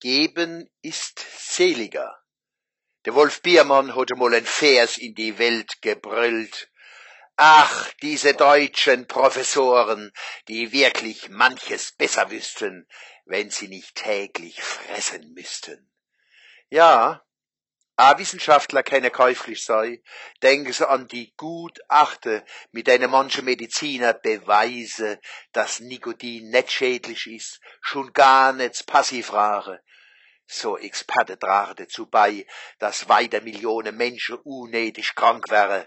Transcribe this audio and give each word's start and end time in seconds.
Geben 0.00 0.70
ist 0.80 1.24
seliger. 1.38 2.18
Der 3.04 3.14
Wolf 3.14 3.42
Biermann 3.42 3.94
hat 3.94 4.12
einmal 4.12 4.34
ein 4.34 4.46
Vers 4.46 4.96
in 4.96 5.14
die 5.14 5.38
Welt 5.38 5.82
gebrüllt. 5.82 6.70
Ach, 7.36 7.90
diese 8.02 8.34
deutschen 8.34 9.06
Professoren, 9.06 10.12
die 10.48 10.72
wirklich 10.72 11.28
manches 11.28 11.92
besser 11.92 12.30
wüssten, 12.30 12.86
wenn 13.26 13.50
sie 13.50 13.68
nicht 13.68 13.94
täglich 13.94 14.62
fressen 14.62 15.32
müssten. 15.34 15.90
Ja, 16.70 17.22
a 18.00 18.18
Wissenschaftler 18.18 18.82
keine 18.82 19.10
käuflich 19.10 19.62
sei, 19.62 20.02
denken 20.42 20.72
sie 20.72 20.88
an 20.88 21.06
die 21.06 21.34
Gutachte, 21.36 22.46
mit 22.72 22.86
denen 22.86 23.10
manche 23.10 23.42
Mediziner 23.42 24.14
beweise, 24.14 25.20
dass 25.52 25.80
Nikotin 25.80 26.48
nicht 26.48 26.72
schädlich 26.72 27.26
ist, 27.26 27.60
schon 27.82 28.10
gar 28.14 28.54
nicht 28.54 28.86
Passivrare. 28.86 29.82
So 30.46 30.78
Experte 30.78 31.38
tragen 31.38 31.74
dazu 31.76 32.06
bei, 32.06 32.46
dass 32.78 33.10
weiter 33.10 33.42
Millionen 33.42 33.94
Menschen 33.98 34.38
unnötig 34.44 35.14
krank 35.14 35.50
wären. 35.50 35.84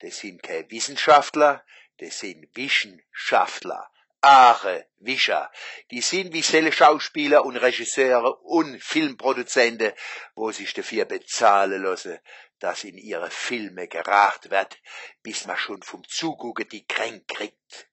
Das 0.00 0.18
sind 0.18 0.42
keine 0.42 0.68
Wissenschaftler, 0.68 1.64
das 1.98 2.18
sind 2.18 2.44
Wissenschaftler. 2.56 3.91
Aare, 4.24 4.86
Wischer, 4.98 5.50
die 5.90 6.00
sind 6.00 6.32
wie 6.32 6.42
selle 6.42 6.70
Schauspieler 6.70 7.44
und 7.44 7.56
Regisseure 7.56 8.36
und 8.42 8.80
Filmproduzenten, 8.80 9.92
wo 10.36 10.52
sich 10.52 10.72
dafür 10.74 11.06
bezahlen 11.06 11.82
lassen, 11.82 12.20
dass 12.60 12.84
in 12.84 12.96
ihre 12.98 13.30
Filme 13.30 13.88
geracht 13.88 14.48
wird, 14.50 14.80
bis 15.24 15.44
man 15.46 15.56
schon 15.56 15.82
vom 15.82 16.06
Zugucken 16.06 16.68
die 16.68 16.86
Kränk 16.86 17.26
kriegt. 17.26 17.90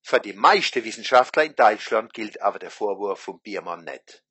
Für 0.00 0.18
die 0.18 0.32
meisten 0.32 0.82
Wissenschaftler 0.82 1.44
in 1.44 1.54
Deutschland 1.54 2.12
gilt 2.12 2.42
aber 2.42 2.58
der 2.58 2.72
Vorwurf 2.72 3.20
vom 3.20 3.40
Biermann 3.40 3.84
nicht. 3.84 4.24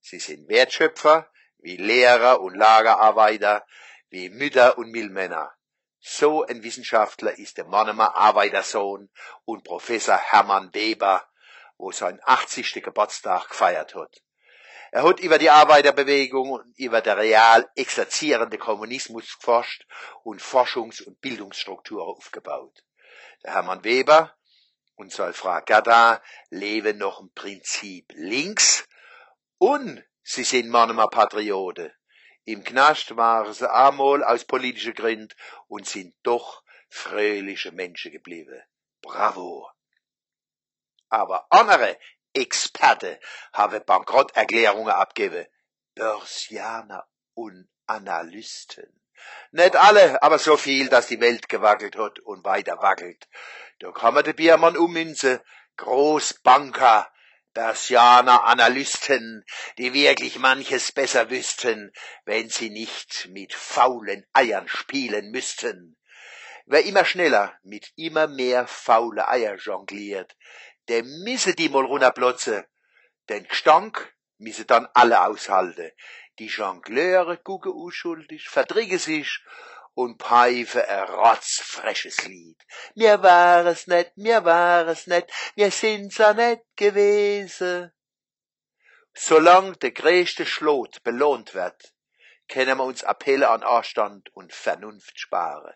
Sie 0.00 0.18
sind 0.18 0.48
Wertschöpfer, 0.48 1.30
wie 1.58 1.76
Lehrer 1.76 2.40
und 2.40 2.54
Lagerarbeiter, 2.54 3.66
wie 4.08 4.30
Mütter 4.30 4.78
und 4.78 4.90
Millmänner. 4.90 5.54
So 6.04 6.44
ein 6.44 6.64
Wissenschaftler 6.64 7.38
ist 7.38 7.58
der 7.58 7.64
Mannemer 7.64 8.16
Arbeitersohn 8.16 9.08
und 9.44 9.62
Professor 9.62 10.16
Hermann 10.16 10.74
Weber, 10.74 11.24
wo 11.78 11.92
sein 11.92 12.18
80. 12.24 12.82
Geburtstag 12.82 13.48
gefeiert 13.48 13.94
hat. 13.94 14.20
Er 14.90 15.04
hat 15.04 15.20
über 15.20 15.38
die 15.38 15.48
Arbeiterbewegung 15.48 16.50
und 16.50 16.76
über 16.76 17.02
der 17.02 17.18
real 17.18 17.70
exerzierende 17.76 18.58
Kommunismus 18.58 19.38
geforscht 19.38 19.86
und 20.24 20.42
Forschungs- 20.42 21.04
und 21.04 21.20
Bildungsstrukturen 21.20 22.16
aufgebaut. 22.16 22.82
Der 23.44 23.54
Hermann 23.54 23.84
Weber 23.84 24.36
und 24.96 25.12
seine 25.12 25.34
Frau 25.34 25.60
Gerda 25.64 26.20
leben 26.50 26.98
noch 26.98 27.20
im 27.20 27.32
Prinzip 27.32 28.12
links 28.16 28.88
und 29.56 30.04
sie 30.24 30.44
sind 30.44 30.68
Mannemer 30.68 31.06
Patrioten. 31.06 31.92
Im 32.44 32.64
Knast 32.64 33.16
waren 33.16 33.52
sie 33.52 33.72
einmal 33.72 34.24
aus 34.24 34.44
politischen 34.44 34.94
Gründen 34.94 35.34
und 35.68 35.86
sind 35.86 36.14
doch 36.22 36.62
fröhliche 36.88 37.72
Menschen 37.72 38.12
geblieben. 38.12 38.62
Bravo! 39.00 39.70
Aber 41.08 41.46
andere 41.50 41.98
Experten 42.32 43.16
haben 43.52 43.84
Bankrotterklärungen 43.84 44.92
abgegeben. 44.92 45.46
Börsianer 45.94 47.06
und 47.34 47.68
Analysten. 47.86 49.02
Nicht 49.50 49.76
alle, 49.76 50.22
aber 50.22 50.38
so 50.38 50.56
viel, 50.56 50.88
dass 50.88 51.08
die 51.08 51.20
Welt 51.20 51.48
gewackelt 51.48 51.96
hat 51.96 52.18
und 52.20 52.44
weiter 52.44 52.78
wackelt. 52.78 53.28
Da 53.78 53.92
kann 53.92 54.14
man 54.14 54.24
den 54.24 54.34
Biermann 54.34 54.76
ummünzen. 54.76 55.40
Großbanker, 55.76 57.10
Persianer 57.54 58.44
Analysten, 58.44 59.44
die 59.78 59.92
wirklich 59.92 60.38
manches 60.38 60.92
besser 60.92 61.30
wüssten, 61.30 61.92
wenn 62.24 62.48
sie 62.48 62.70
nicht 62.70 63.28
mit 63.30 63.52
faulen 63.52 64.24
Eiern 64.32 64.68
spielen 64.68 65.30
müssten. 65.30 65.96
Wer 66.64 66.84
immer 66.84 67.04
schneller 67.04 67.58
mit 67.62 67.92
immer 67.96 68.26
mehr 68.26 68.66
faule 68.66 69.28
Eier 69.28 69.56
jongliert, 69.56 70.36
der 70.88 71.02
misse 71.04 71.54
die 71.54 71.68
mal 71.68 71.84
runterplotze. 71.84 72.66
Den 73.28 73.46
Gestank 73.46 74.14
misse 74.38 74.64
dann 74.64 74.88
alle 74.94 75.24
aushalten. 75.24 75.90
Die 76.38 76.46
Jongleure 76.46 77.36
gucke 77.36 77.70
unschuldig, 77.70 78.48
verdrige 78.48 78.98
sich 78.98 79.40
und 79.94 80.22
pfeife 80.22 80.88
ein 80.88 81.04
rotzfresches 81.04 82.24
Lied. 82.26 82.58
Mir 82.94 83.22
war 83.22 83.66
es 83.66 83.86
net, 83.86 84.16
mir 84.16 84.44
war 84.44 84.86
es 84.88 85.06
net, 85.06 85.30
mir 85.56 85.70
sind's 85.70 86.20
a 86.20 86.32
net 86.32 86.62
gewesen. 86.76 87.92
Solang 89.14 89.78
der 89.80 89.90
größte 89.90 90.46
Schlot 90.46 91.02
belohnt 91.02 91.54
wird, 91.54 91.92
können 92.48 92.78
wir 92.78 92.84
uns 92.84 93.04
Appelle 93.04 93.48
an 93.50 93.62
Anstand 93.62 94.34
und 94.34 94.52
Vernunft 94.52 95.18
sparen. 95.18 95.72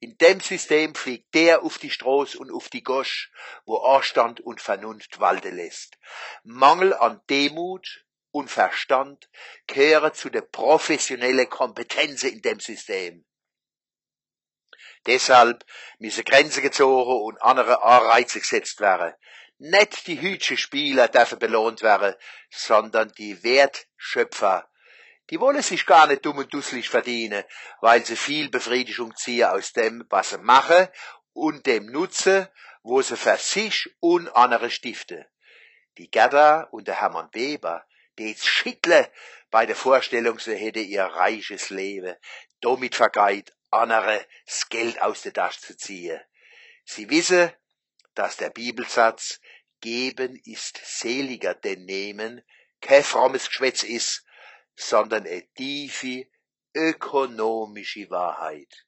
In 0.00 0.16
dem 0.18 0.40
System 0.40 0.94
fliegt 0.94 1.34
der 1.34 1.62
auf 1.62 1.78
die 1.78 1.90
Stroß 1.90 2.34
und 2.36 2.52
auf 2.52 2.68
die 2.68 2.82
Gosch, 2.82 3.32
wo 3.64 3.78
Anstand 3.78 4.40
und 4.40 4.60
Vernunft 4.60 5.20
walten 5.20 5.56
lässt. 5.56 5.98
Mangel 6.42 6.94
an 6.94 7.20
Demut 7.30 8.04
und 8.32 8.50
Verstand 8.50 9.28
gehören 9.66 10.14
zu 10.14 10.30
der 10.30 10.42
professionellen 10.42 11.48
Kompetenzen 11.48 12.30
in 12.30 12.42
dem 12.42 12.60
System. 12.60 13.24
Deshalb 15.06 15.64
müssen 15.98 16.24
Grenzen 16.24 16.62
gezogen 16.62 17.24
und 17.24 17.42
andere 17.42 17.82
Anreize 17.82 18.40
gesetzt 18.40 18.80
werden. 18.80 19.14
Nicht 19.58 20.06
die 20.06 20.20
hübschen 20.20 20.56
Spieler 20.56 21.08
dürfen 21.08 21.38
belohnt 21.38 21.82
werden, 21.82 22.14
sondern 22.50 23.12
die 23.18 23.42
Wertschöpfer. 23.42 24.68
Die 25.30 25.40
wollen 25.40 25.62
sich 25.62 25.86
gar 25.86 26.06
nicht 26.08 26.26
dumm 26.26 26.38
und 26.38 26.52
dusselig 26.52 26.88
verdienen, 26.88 27.44
weil 27.80 28.04
sie 28.04 28.16
viel 28.16 28.50
Befriedigung 28.50 29.14
ziehen 29.16 29.46
aus 29.46 29.72
dem, 29.72 30.04
was 30.10 30.30
sie 30.30 30.38
machen 30.38 30.88
und 31.32 31.66
dem 31.66 31.86
Nutzen, 31.86 32.48
wo 32.82 33.00
sie 33.02 33.16
für 33.16 33.36
sich 33.36 33.88
und 34.00 34.28
andere 34.28 34.70
stiften. 34.70 35.24
Die 35.98 36.10
Gerda 36.10 36.62
und 36.70 36.88
der 36.88 37.00
Hermann 37.00 37.28
Weber, 37.32 37.86
die 38.18 38.34
schütteln 38.34 39.06
bei 39.50 39.66
der 39.66 39.76
Vorstellung, 39.76 40.38
sie 40.38 40.56
hätte 40.56 40.80
ihr 40.80 41.04
reiches 41.04 41.70
Leben. 41.70 42.16
Damit 42.60 42.94
vergeht 42.94 43.54
andere 43.72 44.26
das 44.46 44.68
Geld 44.68 45.00
aus 45.02 45.22
der 45.22 45.32
Tasche 45.32 45.60
zu 45.60 45.76
ziehen. 45.76 46.20
Sie 46.84 47.08
wissen, 47.10 47.52
dass 48.14 48.36
der 48.36 48.50
Bibelsatz 48.50 49.40
Geben 49.80 50.40
ist 50.44 50.80
seliger 50.84 51.54
denn 51.54 51.84
Nehmen 51.84 52.42
kein 52.80 53.02
frommes 53.02 53.48
Geschwätz 53.48 53.82
ist, 53.82 54.24
sondern 54.76 55.26
eine 55.26 55.46
tiefe 55.54 56.26
ökonomische 56.74 58.08
Wahrheit. 58.10 58.86